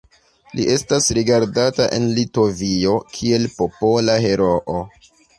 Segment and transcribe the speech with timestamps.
[0.59, 4.79] Li estas rigardata en Litovio kiel Popola Heroo.